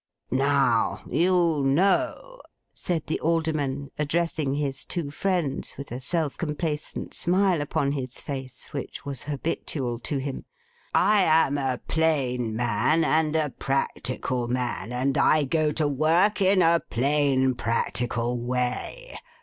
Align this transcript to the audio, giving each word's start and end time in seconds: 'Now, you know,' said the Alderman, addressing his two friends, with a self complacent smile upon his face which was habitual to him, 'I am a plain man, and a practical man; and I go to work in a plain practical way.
'Now, 0.31 1.03
you 1.07 1.61
know,' 1.63 2.41
said 2.73 3.05
the 3.05 3.19
Alderman, 3.19 3.91
addressing 3.99 4.55
his 4.55 4.83
two 4.83 5.11
friends, 5.11 5.75
with 5.77 5.91
a 5.91 6.01
self 6.01 6.39
complacent 6.39 7.13
smile 7.13 7.61
upon 7.61 7.91
his 7.91 8.19
face 8.19 8.69
which 8.73 9.05
was 9.05 9.25
habitual 9.25 9.99
to 9.99 10.17
him, 10.17 10.45
'I 10.95 11.21
am 11.21 11.59
a 11.59 11.79
plain 11.87 12.55
man, 12.55 13.03
and 13.03 13.35
a 13.35 13.51
practical 13.51 14.47
man; 14.47 14.91
and 14.91 15.19
I 15.19 15.43
go 15.43 15.71
to 15.73 15.87
work 15.87 16.41
in 16.41 16.63
a 16.63 16.81
plain 16.89 17.53
practical 17.53 18.39
way. 18.39 19.13